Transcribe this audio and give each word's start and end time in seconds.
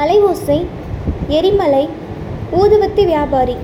அலைவோசை 0.00 0.56
எரிமலை 1.36 1.84
ஊதுவத்தி 2.58 3.02
வியாபாரி. 3.10 3.56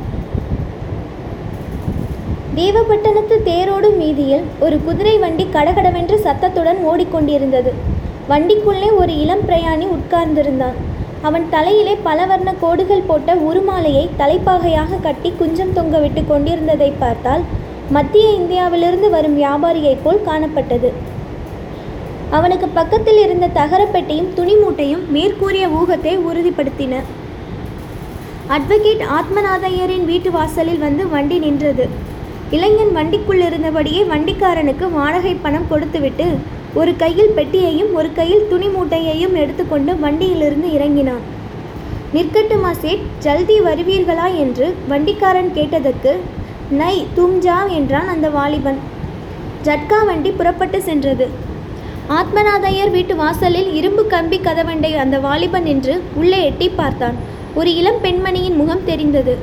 தேவப்பட்டணத்து 2.57 3.37
தேரோடும் 3.49 3.99
வீதியில் 4.03 4.43
ஒரு 4.65 4.77
குதிரை 4.87 5.15
வண்டி 5.25 5.45
கடகடவென்று 5.57 6.17
சத்தத்துடன் 6.27 6.81
ஓடிக்கொண்டிருந்தது. 6.91 7.73
வண்டிக்குள்ளே 8.31 8.89
ஒரு 9.01 9.15
இளம் 9.23 9.45
பிரயாணி 9.49 9.89
உட்கார்ந்திருந்தான். 9.97 10.79
அவன் 11.29 11.47
தலையிலே 11.55 11.97
பலவர்ண 12.09 12.53
கோடுகள் 12.61 13.09
போட்ட 13.11 13.35
உருமாலையை 13.49 14.05
தலைப்பாகையாக 14.23 15.01
கட்டி 15.03 15.33
குஞ்சம் 15.41 15.77
தொங்கவிட்டு 15.79 16.25
கொண்டிருந்ததை 16.33 16.93
பார்த்தால் 16.99 17.45
மத்திய 17.97 18.29
இந்தியாவிலிருந்து 18.41 19.11
வரும் 19.17 19.39
வியாபாரியைப் 19.43 20.05
போல் 20.05 20.27
காணப்பட்டது. 20.29 20.91
அவனுக்கு 22.37 22.67
பக்கத்தில் 22.69 23.21
இருந்த 23.25 23.47
தகரப்பெட்டியும் 23.55 24.33
துணி 24.35 24.55
மூட்டையும் 24.55 25.03
மேற்கூறிய 25.11 25.69
ஊகத்தை 25.69 26.13
உறுதிப்படுத்தின. 26.31 26.95
அட்வொகேட் 28.49 29.05
ஆத்மநாதையரின் 29.19 30.05
வீட்டு 30.05 30.31
வாசலில் 30.31 30.79
வந்து 30.79 31.09
வண்டி 31.09 31.39
நின்றது. 31.39 31.89
இளைஞன் 32.51 32.97
வண்டிக்குள் 32.97 33.43
இருந்தபடியே 33.49 34.03
வண்டிக்காரனுக்கு 34.13 34.93
வாடகை 34.93 35.37
பணம் 35.43 35.69
கொடுத்துவிட்டு 35.69 36.27
ஒரு 36.75 36.97
கையில் 36.97 37.33
பெட்டியையும் 37.37 37.93
ஒரு 37.93 38.13
கையில் 38.13 38.49
துணி 38.49 38.67
மூட்டையையும் 38.67 39.35
எடுத்துக்கொண்டு 39.35 39.99
வண்டியிலிருந்து 39.99 40.69
இறங்கினான். 40.73 41.25
நிற்கட்டுமா 42.15 42.71
சேட் 42.81 43.07
ஜல்தி 43.19 43.57
வருவீர்களா? 43.61 44.27
என்று 44.37 44.75
வண்டிக்காரன் 44.89 45.53
கேட்டதற்கு 45.53 46.13
நை 46.71 47.07
தும் 47.17 47.69
என்றான் 47.69 48.09
அந்த 48.09 48.29
வாலிபன். 48.29 48.79
ஜட்கா 49.65 49.99
வண்டி 50.07 50.31
புறப்பட்டு 50.31 50.83
சென்றது. 50.83 51.53
ஆத்மநாதையர் 52.09 52.91
வீட்டு 52.91 53.17
வாசலில் 53.17 53.75
இரும்பு 53.75 54.07
கம்பி 54.07 54.39
கதவண்டை 54.39 54.95
அந்த 54.95 55.19
வாலிபன் 55.19 55.63
நின்று 55.63 56.03
உள்ளே 56.15 56.45
எட்டி 56.45 56.69
பார்த்தான். 56.69 57.15
ஒரு 57.55 57.75
இளம் 57.75 58.01
பெண்மணியின் 58.03 58.57
முகம் 58.57 58.85
தெரிந்தது. 58.85 59.39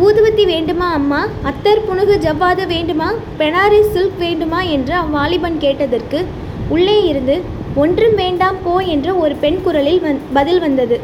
ஊதுவத்தி 0.00 0.44
வேண்டுமா 0.44 0.92
அம்மா? 0.92 1.28
அத்தர் 1.44 1.84
புனுகு 1.88 2.16
ஜவ்வாது 2.24 2.66
வேண்டுமா? 2.66 3.12
பெனாரி 3.38 3.80
சில்க் 3.80 4.18
வேண்டுமா? 4.18 4.62
என்று 4.62 4.94
அவ்வாலிபன் 4.94 5.58
கேட்டதற்கு 5.58 6.24
உள்ளே 6.68 7.04
இருந்து 7.04 7.40
ஒன்றும் 7.74 8.14
வேண்டாம் 8.14 8.56
போ 8.64 8.78
என்று 8.78 9.18
ஒரு 9.18 9.34
பெண் 9.34 9.62
குரலில் 9.62 10.00
வந் 10.00 10.18
பதில் 10.32 10.60
வந்தது. 10.60 11.00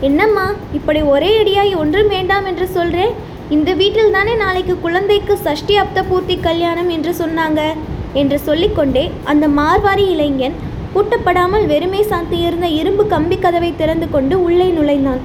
என்னம்மா 0.00 0.52
இப்படி 0.72 1.00
ஒரே 1.00 1.42
அடியாய் 1.42 1.76
ஒன்றும் 1.76 2.08
வேண்டாம் 2.08 2.44
என்று 2.44 2.66
சொல்கிறேன் 2.66 3.14
இந்த 3.52 3.70
வீட்டில் 3.74 4.14
தானே 4.14 4.34
நாளைக்கு 4.34 4.74
குழந்தைக்கு 4.80 5.34
சஷ்டி 5.46 5.74
அப்த 5.80 6.02
பூர்த்தி 6.02 6.36
கல்யாணம் 6.44 6.88
என்று 6.88 7.12
சொன்னாங்க 7.18 7.60
என்று 8.20 8.38
சொல்லிக்கொண்டே 8.38 9.02
அந்த 9.30 9.48
மார்வாரி 9.48 10.04
இளைஞன் 10.12 10.56
பூட்டப்படாமல் 10.94 11.66
வெறுமே 11.72 12.00
சாத்தியிருந்த 12.10 12.68
இரும்பு 12.80 13.06
கம்பி 13.06 13.36
கதவை 13.38 13.70
திறந்து 13.76 14.10
கொண்டு 14.10 14.42
உள்ளே 14.42 14.68
நுழைந்தான். 14.68 15.20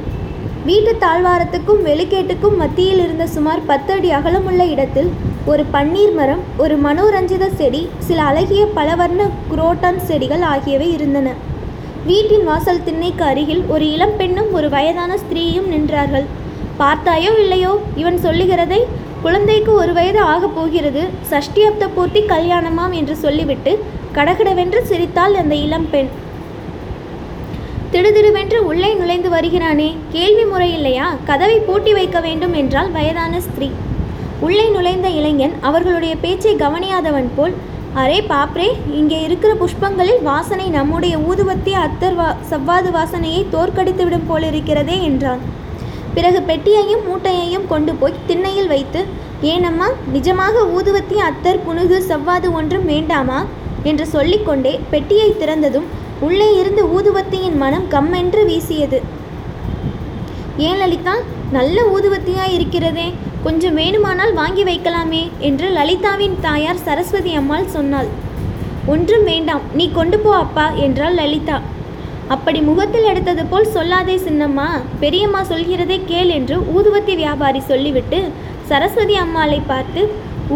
வீட்டு 0.66 0.94
தாழ்வாரத்துக்கும் 1.04 1.86
வெளிக்கேட்டுக்கும் 1.90 2.58
மத்தியில் 2.62 3.02
இருந்த 3.06 3.28
சுமார் 3.28 3.62
பத்து 3.70 3.94
அடி 3.94 4.12
அகலமுள்ள 4.18 4.66
இடத்தில் 4.74 5.10
ஒரு 5.46 5.66
பன்னீர் 5.76 6.14
மரம் 6.20 6.44
ஒரு 6.58 6.78
மனோரஞ்சித 6.86 7.48
செடி 7.62 7.90
சில 8.00 8.22
அழகிய 8.24 8.66
பலவர்ண 8.80 9.30
குரோட்டன் 9.52 10.02
செடிகள் 10.10 10.42
ஆகியவை 10.42 10.90
இருந்தன. 10.98 11.34
வீட்டின் 12.06 12.44
வாசல் 12.44 12.84
திண்ணைக்கு 12.84 13.24
அருகில் 13.24 13.64
ஒரு 13.68 13.92
இளம் 13.92 14.18
பெண்ணும் 14.18 14.54
ஒரு 14.54 14.70
வயதான 14.70 15.18
ஸ்திரீயும் 15.24 15.72
நின்றார்கள். 15.76 16.28
பார்த்தாயோ 16.82 17.32
இல்லையோ 17.44 17.72
இவன் 18.02 18.18
சொல்லுகிறதை 18.26 18.82
குழந்தைக்கு 19.24 19.72
ஒரு 19.82 19.92
வயது 19.98 20.22
ஆகப் 20.34 20.56
போகிறது. 20.58 21.02
சஷ்டி 21.32 21.62
அப்த 21.70 21.88
பூர்த்தி 21.96 22.22
கல்யாணமாம் 22.34 22.94
என்று 23.00 23.16
சொல்லிவிட்டு 23.24 23.72
கடகடவென்று 24.18 24.80
சிரித்தாள் 24.90 25.36
அந்த 25.42 25.56
இளம் 25.66 25.88
பெண். 25.94 26.10
திடுதிடுவென்று 27.94 28.60
உள்ளே 28.70 28.90
நுழைந்து 28.94 29.30
வருகிறானே. 29.36 29.90
கேள்வி 30.16 30.46
முறை 30.52 30.70
இல்லையா? 30.78 31.08
கதவை 31.30 31.58
பூட்டி 31.68 31.94
வைக்க 31.98 32.18
வேண்டும் 32.28 32.56
என்றால் 32.62 32.92
வயதான 32.98 33.40
ஸ்திரீ. 33.48 33.70
உள்ளே 34.48 34.66
நுழைந்த 34.76 35.08
இளைஞன் 35.20 35.56
அவர்களுடைய 35.70 36.16
பேச்சை 36.24 36.56
கவனியாதவன் 36.56 37.30
போல் 37.38 37.56
அரே 38.02 38.20
பாப்ரே 38.32 38.68
இங்கே 39.00 39.20
இருக்கிற 39.28 39.52
புஷ்பங்களில் 39.62 40.22
வாசனை 40.24 40.68
நம்முடைய 40.78 41.16
ஊதுவத்தி 41.30 41.72
அத்தர் 41.86 42.18
வா 42.20 42.28
செவ்வாது 42.52 42.90
வாசனையை 42.98 43.42
தோற்கடித்து 43.56 44.04
விடும் 44.04 44.30
போலிருக்கிறதே 44.30 44.98
என்றான். 45.10 45.42
பிறகு 46.20 46.40
பெட்டியையும் 46.48 47.04
மூட்டையையும் 47.08 47.68
கொண்டு 47.74 47.92
போய் 48.00 48.22
திண்ணையில் 48.30 48.72
வைத்து 48.72 49.02
ஏனம்மா 49.52 49.88
நிஜமாக 50.14 50.64
ஊதுவத்தி 50.78 51.18
அத்தர் 51.28 51.62
புனுகு 51.68 51.98
செவ்வாது 52.08 52.48
ஒன்றும் 52.60 52.86
வேண்டாமா? 52.86 53.38
என்று 53.90 54.06
சொல்லிக்கொண்டே 54.14 54.74
பெட்டியை 54.94 55.28
திறந்ததும் 55.42 55.88
உள்ளே 56.28 56.48
இருந்து 56.62 56.84
ஊதுவத்தியின் 56.96 57.56
மனம் 57.62 57.86
கம்மென்று 57.94 58.42
வீசியது. 58.50 59.00
ஏன் 60.68 60.80
லலிதா 60.82 61.16
நல்ல 61.58 61.78
ஊதுவத்தியாய் 61.96 62.56
இருக்கிறதே. 62.58 63.08
கொஞ்சம் 63.46 63.78
வேணுமானால் 63.78 64.34
வாங்கி 64.34 64.64
வைக்கலாமே 64.64 65.24
என்று 65.50 65.70
லலிதாவின் 65.78 66.38
தாயார் 66.48 66.84
சரஸ்வதி 66.88 67.34
அம்மாள் 67.42 67.74
சொன்னாள். 67.76 68.10
ஒன்றும் 68.94 69.24
வேண்டாம் 69.24 69.62
நீ 69.80 69.88
கொண்டு 70.00 70.20
போ 70.20 70.34
அப்பா 70.44 70.68
என்றாள் 70.88 71.20
லலிதா. 71.22 71.60
அப்படி 72.30 72.60
முகத்தில் 72.62 73.04
எடுத்தது 73.04 73.46
போல் 73.46 73.74
சொல்லாதே 73.74 74.16
சின்னம்மா. 74.26 74.68
பெரியம்மா 75.00 75.44
சொல்கிறதே 75.44 76.02
கேள் 76.06 76.28
என்று 76.28 76.58
ஊதுவத்தி 76.60 77.16
வியாபாரி 77.16 77.60
சொல்லிவிட்டு 77.60 78.32
சரஸ்வதி 78.66 79.16
அம்மாளை 79.16 79.62
பார்த்து 79.68 80.02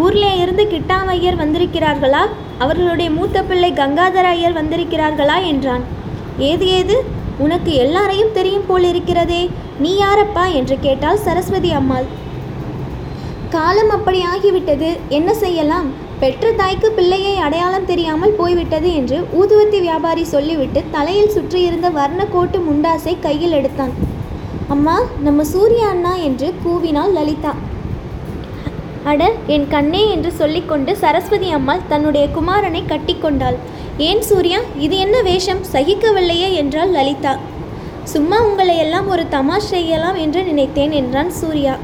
ஊர்லே 0.03 0.41
இருந்து 0.41 0.63
கிட்டாமையர் 0.63 1.39
வந்திருக்கிறார்களா? 1.39 2.21
அவர்களுடைய 2.57 3.11
மூத்த 3.11 3.43
பிள்ளை 3.43 3.73
கங்காதர 3.73 4.27
ஐயர் 4.35 4.57
வந்திருக்கிறார்களா? 4.59 5.45
என்றான். 5.45 5.83
ஏது 6.37 6.67
ஏது? 6.67 7.03
உனக்கு 7.37 7.73
எல்லாரையும் 7.73 8.31
தெரியும் 8.33 8.67
போல் 8.67 8.83
இருக்கிறதே. 8.83 9.49
நீ 9.79 9.99
யாரப்பா? 10.03 10.53
என்று 10.53 10.77
கேட்டாள் 10.81 11.17
சரஸ்வதி 11.17 11.71
அம்மாள். 11.71 12.07
காலம் 13.49 13.89
அப்படி 13.89 14.23
ஆகிவிட்டது 14.35 14.97
என்ன 15.09 15.33
செய்யலாம்? 15.33 16.02
பெற்ற 16.21 16.51
தாய்க்கு 16.59 16.89
பிள்ளையை 16.97 17.33
அடையாளம் 17.45 17.87
தெரியாமல் 17.89 18.35
போய்விட்டது 18.39 18.89
என்று 18.99 19.17
ஊதுவத்தி 19.39 19.79
வியாபாரி 19.85 20.23
சொல்லிவிட்டு 20.33 20.79
தலையில் 20.91 21.33
சுற்றியிருந்த 21.35 21.87
வர்ண 21.99 22.21
கோட்டு 22.25 22.59
முண்டாசை 22.67 23.13
கையில் 23.19 23.55
எடுத்தான். 23.59 23.93
அம்மா 24.73 24.95
நம்ம 25.25 25.43
சூர்யா 25.53 25.87
அண்ணா 25.93 26.13
என்று 26.27 26.47
கூவினாள் 26.65 27.15
லலிதா. 27.17 27.53
அட 29.11 29.23
என் 29.53 29.67
கண்ணே 29.67 30.01
என்று 30.11 30.29
சொல்லிக்கொண்டு 30.41 30.91
சரஸ்வதி 31.01 31.49
அம்மாள் 31.57 31.87
தன்னுடைய 31.87 32.25
குமாரனை 32.35 32.81
கட்டிக்கொண்டாள் 32.91 33.57
ஏன் 34.09 34.21
சூர்யா 34.29 34.59
இது 34.85 34.95
என்ன 35.05 35.17
வேஷம்? 35.21 35.63
சகிக்கவில்லையே 35.73 36.49
என்றாள் 36.61 36.93
லலிதா. 36.97 37.33
சும்மா 38.13 38.37
உங்களை 38.49 38.75
எல்லாம் 38.77 39.09
ஒரு 39.15 39.25
தமாஷ் 39.35 39.71
செய்யலாம் 39.73 40.17
என்று 40.25 40.43
நினைத்தேன் 40.43 40.93
என்றான் 41.01 41.31
சூர்யா. 41.41 41.75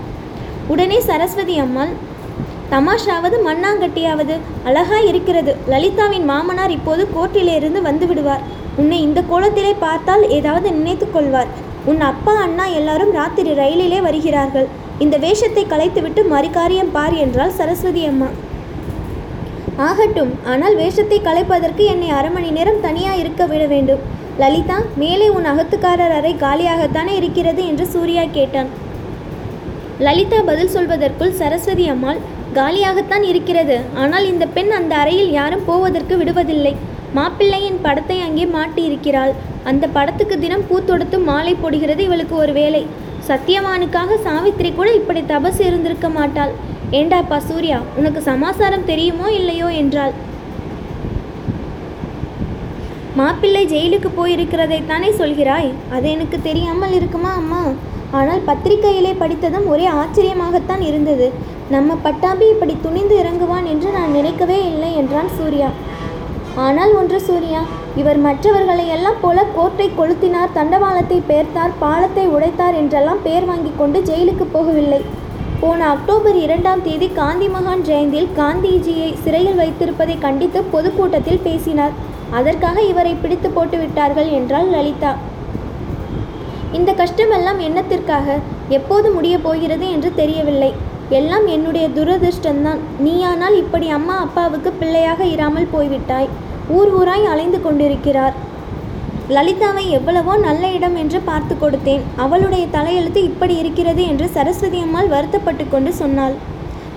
உடனே 0.67 0.99
சரஸ்வதி 1.09 1.57
அம்மாள் 1.57 1.93
தமாஷாவது 2.73 3.37
மண்ணாங்கட்டியாவது 3.47 4.35
அழகாய் 4.69 5.07
இருக்கிறது. 5.11 5.51
லலிதாவின் 5.71 6.25
மாமனார் 6.31 6.73
இப்போது 6.75 7.03
கோர்ட்டிலிருந்து 7.15 7.79
வந்து 7.87 8.07
விடுவார் 8.09 8.43
உன்னை 8.81 8.97
இந்த 9.05 9.19
கோலத்திலே 9.31 9.71
பார்த்தால் 9.85 10.25
ஏதாவது 10.37 10.67
நினைத்து 10.77 11.07
கொள்வார். 11.15 11.49
உன் 11.91 12.01
அப்பா 12.09 12.33
அண்ணா 12.45 12.65
எல்லாரும் 12.79 13.15
ராத்திரி 13.19 13.51
ரயிலிலே 13.61 13.99
வருகிறார்கள். 14.07 14.67
இந்த 15.03 15.15
வேஷத்தை 15.25 15.63
கலைத்துவிட்டு 15.73 16.21
மறுகாரியம் 16.33 16.93
பார் 16.97 17.15
என்றாள் 17.23 17.57
சரஸ்வதி 17.59 18.03
அம்மா. 18.11 18.29
ஆகட்டும் 19.89 20.31
ஆனால் 20.51 20.75
வேஷத்தை 20.79 21.19
கலைப்பதற்கு 21.27 21.83
என்னை 21.93 22.09
அரை 22.15 22.31
மணி 22.35 22.49
நேரம் 22.57 22.81
தனியாக 22.87 23.21
இருக்க 23.21 23.43
விட 23.51 23.63
வேண்டும். 23.73 24.01
லலிதா 24.41 24.77
மேலே 25.03 25.27
உன் 25.37 25.47
அகத்துக்காரர் 25.51 26.17
அறை 26.17 26.33
காலியாகத்தானே 26.43 27.13
இருக்கிறது 27.21 27.61
என்று 27.71 27.85
சூர்யா 27.93 28.25
கேட்டான். 28.37 28.69
லலிதா 30.07 30.41
பதில் 30.49 30.75
சொல்வதற்குள் 30.75 31.37
சரஸ்வதி 31.39 31.87
அம்மாள் 31.93 32.19
காலியாகத்தான் 32.57 33.25
இருக்கிறது. 33.31 33.75
ஆனால் 34.03 34.25
இந்த 34.31 34.45
பெண் 34.55 34.71
அந்த 34.77 34.93
அறையில் 35.01 35.31
யாரும் 35.39 35.67
போவதற்கு 35.69 36.15
விடுவதில்லை. 36.21 36.73
மாப்பிள்ளையின் 37.17 37.79
படத்தை 37.85 38.17
அங்கே 38.27 38.45
மாட்டியிருக்கிறாள். 38.55 39.33
அந்த 39.69 39.85
படத்துக்கு 39.97 40.35
தினம் 40.43 40.65
பூத்தொடுத்து 40.69 41.17
மாலை 41.29 41.53
போடுகிறது 41.61 42.01
இவளுக்கு 42.07 42.35
ஒரு 42.43 42.53
வேலை. 42.59 42.83
சத்தியவானுக்காக 43.29 44.17
சாவித்திரி 44.27 44.69
கூட 44.79 44.89
இப்படி 44.99 45.21
தபசு 45.31 45.61
இருந்திருக்க 45.69 46.09
மாட்டாள். 46.17 46.53
ஏண்டாப்பா 46.99 47.37
சூர்யா 47.49 47.79
உனக்கு 47.99 48.21
சமாசாரம் 48.31 48.87
தெரியுமோ 48.91 49.27
இல்லையோ 49.39 49.67
என்றாள். 49.81 50.13
மாப்பிள்ளை 53.19 53.63
ஜெயிலுக்கு 53.73 54.09
போயிருக்கிறதைத்தானே 54.17 55.09
சொல்கிறாய்? 55.21 55.69
அது 55.95 56.07
எனக்கு 56.15 56.37
தெரியாமல் 56.49 56.95
இருக்குமா 56.99 57.31
அம்மா? 57.41 57.61
ஆனால் 58.17 58.41
பத்திரிகையிலே 58.47 59.11
படித்ததும் 59.21 59.67
ஒரே 59.73 59.87
ஆச்சரியமாகத்தான் 59.99 60.83
இருந்தது. 60.89 61.27
நம்ம 61.75 61.95
பட்டாபி 62.05 62.45
இப்படி 62.53 62.75
துணிந்து 62.85 63.15
இறங்குவான் 63.23 63.67
என்று 63.73 63.89
நான் 63.97 64.15
நினைக்கவே 64.17 64.57
இல்லை 64.71 64.91
என்றான் 65.01 65.29
சூர்யா. 65.37 65.69
ஆனால் 66.65 66.93
ஒன்று 66.99 67.19
சூர்யா 67.27 67.61
இவர் 67.99 68.19
மற்றவர்களை 68.25 68.85
எல்லாம் 68.95 69.19
போல 69.21 69.39
கோர்ட்டை 69.55 69.87
கொளுத்தினார் 69.99 70.55
தண்டவாளத்தை 70.57 71.19
பெயர்த்தார் 71.29 71.77
பாலத்தை 71.83 72.25
உடைத்தார் 72.35 72.77
என்றெல்லாம் 72.81 73.23
பெயர் 73.27 73.47
வாங்கி 73.51 73.71
கொண்டு 73.81 73.99
ஜெயிலுக்கு 74.09 74.45
போகவில்லை. 74.55 75.01
போன 75.61 75.79
அக்டோபர் 75.93 76.37
இரண்டாம் 76.45 76.83
தேதி 76.87 77.07
காந்தி 77.21 77.47
மகான் 77.55 77.85
ஜெயந்தியில் 77.87 78.33
காந்திஜியை 78.37 79.09
சிறையில் 79.23 79.59
வைத்திருப்பதை 79.61 80.15
கண்டித்து 80.25 80.59
பொதுக்கூட்டத்தில் 80.75 81.43
பேசினார். 81.47 81.95
அதற்காக 82.37 82.81
இவரை 82.91 83.13
பிடித்து 83.23 83.49
போட்டு 83.49 83.77
விட்டார்கள் 83.77 84.29
என்றாள் 84.39 84.69
லலிதா. 84.75 85.11
இந்த 86.77 86.91
கஷ்டமெல்லாம் 86.99 87.59
என்னத்திற்காக? 87.67 88.27
எப்போது 88.77 89.07
முடியப் 89.15 89.45
போகிறது 89.45 89.85
என்று 89.95 90.09
தெரியவில்லை. 90.19 90.71
எல்லாம் 91.17 91.45
என்னுடைய 91.55 91.85
துரதிர்ஷ்டம்தான். 91.95 92.81
நீயானால் 93.05 93.55
இப்படி 93.63 93.87
அம்மா 93.97 94.15
அப்பாவுக்கு 94.25 94.71
பிள்ளையாக 94.81 95.25
இராமல் 95.35 95.71
போய்விட்டாய். 95.71 96.29
ஊர் 96.77 96.91
ஊராய் 96.99 97.25
அலைந்து 97.31 97.59
கொண்டிருக்கிறார். 97.61 98.35
லலிதாவை 99.35 99.83
எவ்வளவோ 99.97 100.33
நல்ல 100.45 100.63
இடம் 100.77 100.95
என்று 100.95 101.19
பார்த்து 101.29 101.55
கொடுத்தேன். 101.55 102.05
அவளுடைய 102.23 102.65
தலையெழுத்து 102.75 103.21
இப்படி 103.31 103.55
இருக்கிறது 103.63 104.03
என்று 104.11 104.27
சரஸ்வதி 104.35 104.79
அம்மாள் 104.85 105.13
வருத்தப்பட்டு 105.15 105.65
கொண்டு 105.67 105.93
சொன்னாள். 106.01 106.35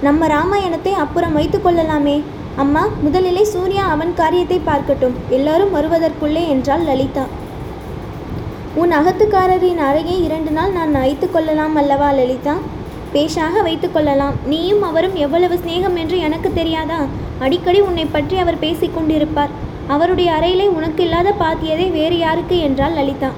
நம்ம 0.06 0.28
ராமாயணத்தை 0.36 0.92
அப்புறம் 1.04 1.36
வைத்து 1.38 1.60
கொள்ளலாமே. 1.60 2.16
அம்மா 2.62 2.82
முதலிலே 3.04 3.44
சூர்யா 3.54 3.84
அவன் 3.94 4.12
காரியத்தை 4.20 4.58
பார்க்கட்டும். 4.70 5.16
எல்லாரும் 5.38 5.74
வருவதற்குள்ளே 5.76 6.42
என்றாள் 6.54 6.84
லலிதா. 6.90 7.24
உன் 8.80 8.92
அகத்துக்காரரின் 8.92 9.80
அறையை 9.86 10.14
இரண்டு 10.24 10.50
நாள் 10.50 10.70
நான் 10.72 10.94
அழைத்து 10.94 11.26
கொள்ளலாம் 11.30 11.74
அல்லவா 11.76 12.10
லலிதா? 12.12 12.54
பேஷாக 13.14 13.62
வைத்து 13.62 13.88
கொள்ளலாம். 13.92 14.36
நீயும் 14.44 14.82
அவரும் 14.82 15.16
எவ்வளவு 15.24 15.56
சிநேகம் 15.64 15.96
என்று 16.02 16.18
எனக்கு 16.18 16.50
தெரியாதா? 16.52 17.00
அடிக்கடி 17.38 17.80
உன்னை 17.80 18.04
பற்றி 18.04 18.36
அவர் 18.36 18.58
பேசிக் 18.58 18.94
கொண்டிருப்பார். 18.96 19.52
அவருடைய 19.86 20.32
அறையிலே 20.32 20.66
உனக்கு 20.68 21.02
இல்லாத 21.02 21.34
பாத்தியதை 21.40 21.88
வேறு 21.90 22.18
யாருக்கு 22.18 22.58
என்றாள் 22.58 22.92
லலிதா. 22.92 23.30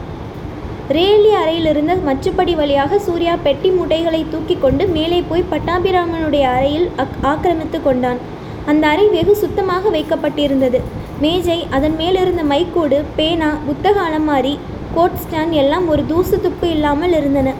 ரேலி 0.96 1.32
அறையிலிருந்த 1.40 1.96
மச்சுப்படி 2.08 2.54
வழியாக 2.54 2.98
சூர்யா 2.98 3.34
பெட்டி 3.46 3.70
மூட்டைகளை 3.70 4.24
தூக்கி 4.30 4.56
கொண்டு 4.60 4.86
மேலே 4.86 5.18
போய் 5.30 5.50
பட்டாபிராமனுடைய 5.50 6.44
அறையில் 6.56 6.88
அக் 6.96 7.18
ஆக்கிரமித்து 7.22 7.80
கொண்டான். 7.82 8.20
அந்த 8.66 8.86
அறை 8.86 9.08
வெகு 9.08 9.36
சுத்தமாக 9.36 9.90
வைக்கப்பட்டிருந்தது. 9.96 10.80
மேஜை 11.20 11.58
அதன் 11.70 11.96
மேலிருந்த 11.96 12.42
மைக்கூடு 12.42 13.04
பேனா 13.16 13.50
புத்தக 13.66 14.00
அலமாரி 14.00 14.54
கோட் 14.94 15.20
ஸ்டாண்ட் 15.22 15.54
எல்லாம் 15.62 15.86
ஒரு 15.92 16.02
தூசு 16.10 16.36
துப்பு 16.44 16.66
இல்லாமல் 16.74 17.14
இருந்தன. 17.18 17.52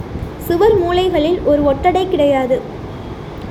சுவர் 0.47 0.75
மூலைகளில் 0.83 1.39
ஒரு 1.51 1.61
ஒட்டடை 1.71 2.03
கிடையாது. 2.13 2.57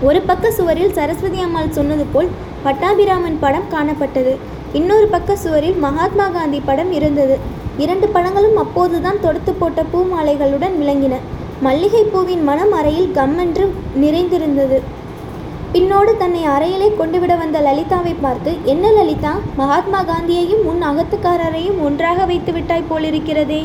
ஒரு 0.07 0.19
பக்க 0.29 0.51
சுவரில் 0.57 0.95
சரஸ்வதி 0.97 1.39
அம்மாள் 1.45 1.75
சொன்னது 1.77 2.05
போல் 2.13 2.29
பட்டாபிராமன் 2.65 3.37
படம் 3.43 3.69
காணப்பட்டது. 3.73 4.33
இன்னொரு 4.79 5.07
பக்க 5.15 5.35
சுவரில் 5.43 5.77
மகாத்மா 5.85 6.25
காந்தி 6.37 6.59
படம் 6.69 6.91
இருந்தது. 6.99 7.37
இரண்டு 7.83 8.07
படங்களும் 8.15 8.57
அப்போதுதான் 8.63 9.21
தொடுத்து 9.25 9.53
போட்ட 9.61 9.83
பூ 9.91 9.99
மாலைகளுடன் 10.13 10.75
விளங்கின. 10.81 11.17
மல்லிகை 11.67 12.03
பூவின் 12.13 12.43
மனம் 12.49 12.73
அறையில் 12.79 13.13
கம்மென்று 13.17 13.65
நிறைந்திருந்தது. 14.03 14.77
பின்னோடு 15.73 16.11
தன்னை 16.17 16.41
அறையிலே 16.45 16.87
கொண்டுவிட 16.97 17.35
வந்த 17.37 17.57
லலிதாவை 17.67 18.11
பார்த்து 18.21 18.51
என்ன 18.63 18.91
லலிதா 18.91 19.31
மகாத்மா 19.55 19.99
காந்தியையும் 20.03 20.63
உன் 20.71 20.81
அகத்துக்காரரையும் 20.89 21.79
ஒன்றாக 21.85 22.25
வைத்து 22.25 22.51
விட்டாய் 22.53 22.89
போலிருக்கிறதே. 22.89 23.61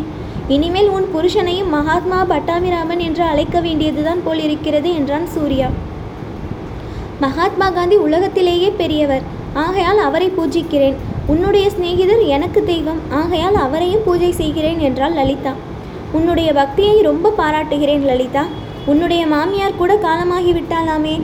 இனிமேல் 0.49 0.89
உன் 0.89 1.07
புருஷனையும் 1.15 1.69
மகாத்மா 1.69 2.25
பட்டாமிராமன் 2.31 3.03
என்று 3.07 3.23
அழைக்க 3.23 3.61
வேண்டியதுதான் 3.61 4.23
போலிருக்கிறது 4.25 4.91
என்றான் 4.95 5.27
சூர்யா. 5.27 5.69
மகாத்மா 7.21 7.71
காந்தி 7.71 7.97
உலகத்திலேயே 7.97 8.71
பெரியவர். 8.71 9.27
ஆகையால் 9.65 9.99
அவரை 9.99 10.31
பூஜிக்கிறேன். 10.39 10.97
உன்னுடைய 11.27 11.71
சிநேகிதர் 11.71 12.27
எனக்கு 12.37 12.65
தெய்வம். 12.65 13.03
ஆகையால் 13.23 13.55
அவரையும் 13.55 14.05
பூஜை 14.05 14.33
செய்கிறேன் 14.33 14.79
என்றாள் 14.79 15.13
லலிதா. 15.13 15.53
உன்னுடைய 16.13 16.53
பக்தியை 16.53 17.01
ரொம்ப 17.01 17.35
பாராட்டுகிறேன் 17.43 18.07
லலிதா. 18.13 18.47
உன்னுடைய 18.87 19.27
மாமியார் 19.27 19.81
கூட 19.83 19.95
காலமாகிவிட்டாலாமே. 20.07 21.17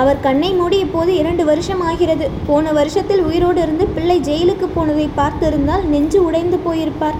அவர் 0.00 0.22
கண்ணை 0.24 0.50
மூடி 0.58 0.78
இப்போது 0.84 1.10
இரண்டு 1.20 1.44
வருஷம் 1.50 1.82
ஆகிறது. 1.88 2.26
போன 2.48 2.72
வருஷத்தில் 2.78 3.22
உயிரோடு 3.28 3.60
இருந்து 3.62 3.84
பிள்ளை 3.96 4.16
ஜெயிலுக்கு 4.28 4.66
போனதை 4.74 5.06
பார்த்திருந்தால் 5.18 5.84
நெஞ்சு 5.92 6.18
உடைந்து 6.24 6.58
போயிருப்பார். 6.66 7.18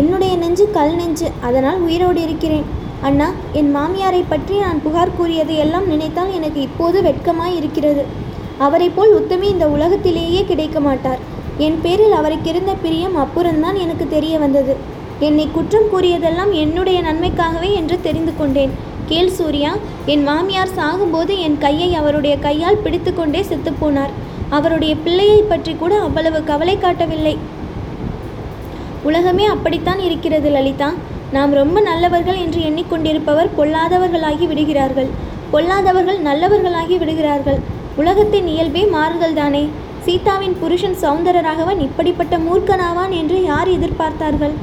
என்னுடைய 0.00 0.36
நெஞ்சு 0.36 0.66
கல் 0.76 0.94
நெஞ்சு 1.00 1.28
அதனால் 1.48 1.80
உயிரோடு 1.86 2.20
இருக்கிறேன். 2.26 2.66
அண்ணா 3.08 3.28
என் 3.52 3.70
மாமியாரை 3.76 4.22
பற்றி 4.28 4.54
நான் 4.58 4.82
புகார் 4.84 5.16
கூறியதை 5.16 5.56
எல்லாம் 5.64 5.86
நினைத்தால் 5.86 6.32
எனக்கு 6.32 6.60
இப்போது 6.60 7.00
வெட்கமாய் 7.02 7.56
இருக்கிறது. 7.60 8.04
அவரை 8.58 8.88
போல் 8.88 9.14
உத்தமி 9.20 9.46
இந்த 9.48 9.66
உலகத்திலேயே 9.68 10.44
கிடைக்க 10.50 10.80
மாட்டார். 10.80 11.20
என் 11.58 11.78
பேரில் 11.82 12.18
அவருக்கு 12.20 12.48
இருந்த 12.50 12.72
பிரியம் 12.84 13.16
அப்புறம்தான் 13.16 13.74
எனக்கு 13.74 14.06
தெரிய 14.08 14.38
வந்தது. 14.38 14.74
என்னை 15.18 15.48
குற்றம் 15.52 15.90
கூறியதெல்லாம் 15.92 16.52
என்னுடைய 16.64 17.00
நன்மைக்காகவே 17.00 17.70
என்று 17.80 17.96
தெரிந்து 18.06 18.32
கொண்டேன். 18.38 18.74
கேள் 19.06 19.30
சூர்யா 19.30 19.72
என் 20.06 20.22
மாமியார் 20.22 20.76
சாகும்போது 20.76 21.32
என் 21.46 21.58
கையை 21.58 21.94
அவருடைய 21.94 22.34
கையால் 22.38 22.82
பிடித்துக்கொண்டே 22.84 23.40
செத்துப்போனார் 23.50 24.14
அவருடைய 24.48 24.94
பிள்ளையை 25.04 25.40
பற்றி 25.42 25.72
கூட 25.74 25.94
அவ்வளவு 25.98 26.44
கவலை 26.44 26.78
காட்டவில்லை. 26.78 27.34
உலகமே 29.02 29.44
அப்படித்தான் 29.44 30.00
இருக்கிறது 30.00 30.50
லலிதா. 30.50 30.88
நாம் 31.32 31.52
ரொம்ப 31.52 31.80
நல்லவர்கள் 31.80 32.36
என்று 32.36 32.60
எண்ணிக்கொண்டிருப்பவர் 32.60 33.50
பொல்லாதவர்களாகி 33.58 34.46
விடுகிறார்கள். 34.46 35.08
பொல்லாதவர்கள் 35.52 36.20
நல்லவர்களாகி 36.20 36.96
விடுகிறார்கள். 36.96 37.58
உலகத்தின் 37.96 38.46
இயல்பே 38.46 38.84
மாறுதல்தானே. 38.94 39.64
சீதாவின் 40.04 40.56
புருஷன் 40.60 40.96
சௌந்தரராகவன் 41.02 41.78
இப்படிப்பட்ட 41.78 42.38
மூர்க்கனாவான் 42.38 43.12
என்று 43.20 43.42
யார் 43.42 43.68
எதிர்பார்த்தார்கள்? 43.68 44.54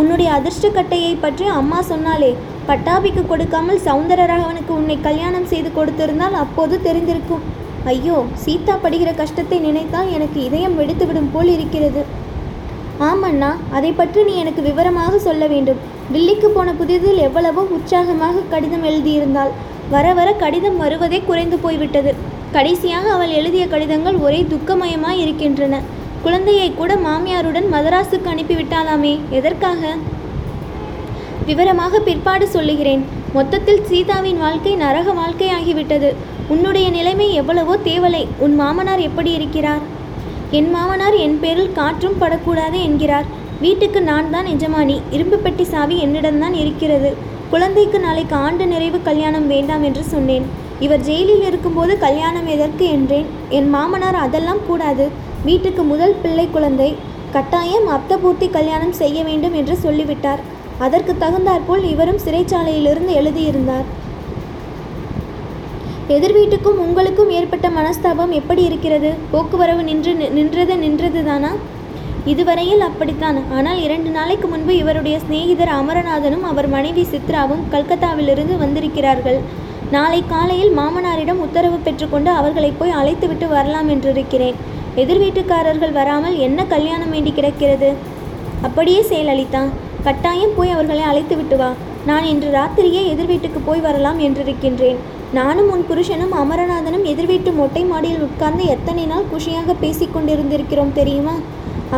உன்னுடைய 0.00 0.28
அதிர்ஷ்டக்கட்டையை 0.38 1.12
பற்றி 1.24 1.46
அம்மா 1.60 1.78
சொன்னாலே 1.90 2.30
பட்டாபிக்கு 2.68 3.22
கொடுக்காமல் 3.30 3.80
சௌந்தரராகவனுக்கு 3.86 4.72
உன்னை 4.78 4.96
கல்யாணம் 5.06 5.48
செய்து 5.52 5.70
கொடுத்திருந்தால் 5.78 6.36
அப்போது 6.44 6.74
தெரிந்திருக்கும். 6.86 7.44
ஐயோ 7.92 8.16
சீதா 8.42 8.74
படுகிற 8.82 9.10
கஷ்டத்தை 9.20 9.58
நினைத்தால் 9.66 10.12
எனக்கு 10.16 10.38
இதயம் 10.48 10.76
வெடித்துவிடும் 10.80 11.30
போல் 11.34 11.50
இருக்கிறது. 11.56 12.02
ஆமண்ணா 13.10 13.50
அதை 13.76 13.90
பற்றி 14.00 14.20
நீ 14.28 14.34
எனக்கு 14.42 14.62
விவரமாக 14.68 15.18
சொல்ல 15.28 15.44
வேண்டும். 15.52 15.80
டில்லிக்கு 16.12 16.48
போன 16.56 16.68
புதிதில் 16.80 17.20
எவ்வளவோ 17.28 17.62
உற்சாகமாக 17.76 18.44
கடிதம் 18.52 18.84
எழுதியிருந்தாள். 18.90 19.52
வர 19.94 20.06
வர 20.18 20.28
கடிதம் 20.42 20.78
வருவதே 20.82 21.20
குறைந்து 21.28 21.56
போய்விட்டது. 21.64 22.12
கடைசியாக 22.56 23.06
அவள் 23.16 23.32
எழுதிய 23.40 23.64
கடிதங்கள் 23.72 24.18
ஒரே 24.26 24.40
துக்கமயமாய் 24.52 25.22
இருக்கின்றன. 25.24 25.76
குழந்தையை 26.24 26.72
கூட 26.74 26.94
மாமியாருடன் 26.94 27.68
மதராஸுக்கு 27.74 28.28
அனுப்பிவிட்டாலாமே? 28.32 29.18
எதற்காக? 29.30 29.94
விவரமாக 31.46 32.00
பிற்பாடு 32.00 32.48
சொல்லுகிறேன். 32.48 33.04
மொத்தத்தில் 33.32 33.86
சீதாவின் 33.86 34.38
வாழ்க்கை 34.38 34.76
நரக 34.76 35.12
வாழ்க்கையாகிவிட்டது. 35.12 36.10
உன்னுடைய 36.48 36.90
நிலைமை 36.90 37.34
எவ்வளவோ 37.34 37.76
தேவலை. 37.84 38.26
உன் 38.38 38.54
மாமனார் 38.54 39.00
எப்படி 39.00 39.30
இருக்கிறார்? 39.30 39.82
என் 40.50 40.70
மாமனார் 40.70 41.14
என் 41.14 41.40
பேரில் 41.40 41.72
காற்றும் 41.72 42.18
படக்கூடாது 42.18 42.82
என்கிறார். 42.82 43.24
வீட்டுக்கு 43.60 44.02
நான் 44.02 44.30
தான் 44.30 44.46
எஜமானி. 44.46 45.00
இரும்பு 45.10 45.36
பெட்டி 45.36 45.64
சாவி 45.64 45.96
என்னிடம்தான் 46.04 46.54
இருக்கிறது. 46.54 47.12
குழந்தைக்கு 47.50 47.98
நாளைக்கு 47.98 48.36
ஆண்டு 48.36 48.66
நிறைவு 48.66 49.02
கல்யாணம் 49.02 49.46
வேண்டாம் 49.46 49.82
என்று 49.82 50.04
சொன்னேன். 50.04 50.59
இவர் 50.84 51.04
ஜெயிலில் 51.08 51.44
இருக்கும்போது 51.48 51.92
கல்யாணம் 52.04 52.48
எதற்கு 52.54 52.84
என்றேன். 52.96 53.28
என் 53.58 53.68
மாமனார் 53.74 54.18
அதெல்லாம் 54.26 54.62
கூடாது. 54.68 55.06
வீட்டுக்கு 55.48 55.82
முதல் 55.92 56.18
பிள்ளை 56.22 56.46
குழந்தை. 56.56 56.90
கட்டாயம் 57.34 57.88
அப்தபூர்த்தி 57.96 58.46
கல்யாணம் 58.56 58.94
செய்ய 59.00 59.18
வேண்டும் 59.28 59.56
என்று 59.60 59.74
சொல்லிவிட்டார். 59.84 60.42
அதற்கு 60.86 61.12
தகுந்தாற்போல் 61.24 61.84
இவரும் 61.94 62.22
சிறைச்சாலையிலிருந்து 62.24 63.12
எழுதியிருந்தார். 63.20 63.88
எதிர் 66.14 66.34
வீட்டுக்கும் 66.36 66.80
உங்களுக்கும் 66.84 67.30
ஏற்பட்ட 67.38 67.66
மனஸ்தாபம் 67.76 68.32
எப்படி 68.38 68.62
இருக்கிறது? 68.68 69.10
போக்குவரவு 69.32 69.82
நின்று 69.90 70.12
நின்றது 70.38 70.76
நின்றது 70.84 71.20
தானா 71.28 71.52
இதுவரையில் 72.32 72.82
அப்படித்தான். 72.86 73.38
ஆனால் 73.56 73.78
இரண்டு 73.86 74.10
நாளைக்கு 74.16 74.46
முன்பு 74.48 74.72
இவருடைய 74.82 75.16
சிநேகிதர் 75.24 75.72
அமரநாதனும் 75.80 76.46
அவர் 76.50 76.68
மனைவி 76.76 77.04
சித்ராவும் 77.12 77.66
கல்கத்தாவிலிருந்து 77.74 78.56
வந்திருக்கிறார்கள். 78.64 79.38
நாளை 79.94 80.18
காலையில் 80.32 80.72
மாமனாரிடம் 80.78 81.40
உத்தரவு 81.44 81.78
பெற்றுக்கொண்டு 81.86 82.30
அவர்களை 82.40 82.68
போய் 82.80 82.96
அழைத்துவிட்டு 82.98 83.46
வரலாம் 83.54 83.88
என்றிருக்கிறேன். 83.94 84.58
எதிர் 85.02 85.20
வீட்டுக்காரர்கள் 85.22 85.94
வராமல் 85.98 86.36
என்ன 86.46 86.64
கல்யாணம் 86.72 87.12
வேண்டி 87.14 87.32
கிடக்கிறது? 87.38 87.88
அப்படியே 88.66 89.00
செயலளித்தா 89.10 89.62
கட்டாயம் 90.06 90.54
போய் 90.58 90.74
அவர்களை 90.74 91.02
அழைத்து 91.10 91.34
விட்டு 91.40 91.56
வா. 91.62 91.70
நான் 92.10 92.28
இன்று 92.32 92.50
ராத்திரியே 92.58 93.02
எதிர் 93.12 93.30
வீட்டுக்கு 93.32 93.60
போய் 93.68 93.84
வரலாம் 93.88 94.20
என்றிருக்கின்றேன். 94.26 95.00
நானும் 95.38 95.68
உன் 95.74 95.84
புருஷனும் 95.90 96.34
அமரநாதனும் 96.42 97.04
எதிர் 97.10 97.30
வீட்டு 97.32 97.50
மொட்டை 97.60 97.84
மாடியில் 97.90 98.24
உட்கார்ந்து 98.28 98.64
எத்தனை 98.76 99.04
நாள் 99.12 99.30
குஷியாக 99.34 99.74
பேசிக் 99.84 100.14
கொண்டிருந்திருக்கிறோம் 100.14 100.96
தெரியுமா? 101.00 101.36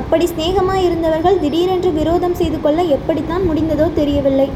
அப்படி 0.00 0.26
சிநேகமாக 0.26 0.82
இருந்தவர்கள் 0.88 1.40
திடீரென்று 1.44 1.90
விரோதம் 2.00 2.38
செய்து 2.42 2.58
கொள்ள 2.60 2.82
எப்படித்தான் 2.96 3.48
முடிந்ததோ 3.48 3.86
தெரியவில்லை. 4.00 4.50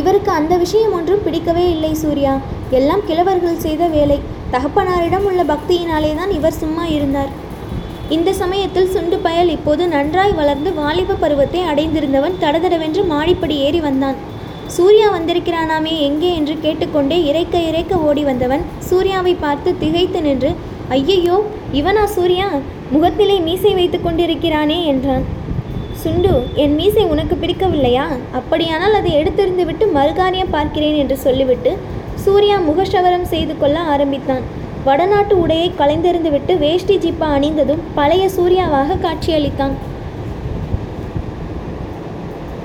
இவருக்கு 0.00 0.30
அந்த 0.38 0.54
விஷயம் 0.64 0.94
ஒன்றும் 0.98 1.24
பிடிக்கவே 1.24 1.64
இல்லை 1.74 1.92
சூர்யா. 2.02 2.34
எல்லாம் 2.78 3.06
கிழவர்கள் 3.08 3.62
செய்த 3.64 3.86
வேலை. 3.96 4.18
தகப்பனாரிடம் 4.54 5.26
உள்ள 5.28 5.42
பக்தியினாலே 5.52 6.10
தான் 6.20 6.32
இவர் 6.38 6.60
சும்மா 6.62 6.84
இருந்தார். 6.96 7.32
இந்த 8.16 8.30
சமயத்தில் 8.40 8.92
சுண்டு 8.94 9.16
பயல் 9.26 9.50
இப்போது 9.56 9.82
நன்றாய் 9.94 10.34
வளர்ந்து 10.40 10.70
வாலிப 10.80 11.16
பருவத்தை 11.22 11.60
அடைந்திருந்தவன் 11.70 12.38
தடதடவென்று 12.42 13.02
மாடிப்படி 13.12 13.56
ஏறி 13.66 13.80
வந்தான். 13.80 14.18
சூர்யா 14.76 15.08
வந்திருக்கிறானாமே 15.16 15.94
எங்கே 16.08 16.30
என்று 16.38 16.54
கேட்டுக்கொண்டே 16.64 17.18
இறைக்க 17.30 17.56
இறைக்க 17.70 17.94
ஓடி 18.08 18.22
வந்தவன் 18.28 18.62
சூர்யாவை 18.88 19.34
பார்த்து 19.44 19.70
திகைத்து 19.82 20.20
நின்று 20.26 20.50
ஐயையோ 20.96 21.36
இவனா 21.80 22.04
சூர்யா? 22.16 22.48
முகத்திலே 22.94 23.36
மீசை 23.46 23.72
வைத்து 23.74 23.98
கொண்டிருக்கிறானே 24.00 24.78
என்றான். 24.92 25.24
சுண்டு 26.02 26.30
என் 26.62 26.74
மீசை 26.78 27.02
உனக்கு 27.12 27.34
பிடிக்கவில்லையா? 27.42 28.04
அப்படியானால் 28.38 28.96
அதை 28.98 29.10
எடுத்தெறிந்து 29.18 29.64
விட்டு 29.68 29.84
மறுகாரியம் 29.96 30.54
பார்க்கிறேன் 30.56 30.96
என்று 31.02 31.16
சொல்லிவிட்டு 31.26 31.72
சூர்யா 32.24 32.56
முகஷவரம் 32.68 33.30
செய்து 33.32 33.54
கொள்ள 33.58 33.78
ஆரம்பித்தான். 33.94 34.44
வடநாட்டு 34.84 35.34
உடையை 35.42 35.68
களைந்தெறிந்துவிட்டு 35.80 36.54
வேஷ்டி 36.58 36.96
ஜிப்பா 37.04 37.28
அணிந்ததும் 37.36 37.82
பழைய 37.98 38.24
சூர்யாவாக 38.36 38.98
காட்சியளித்தான். 39.06 39.74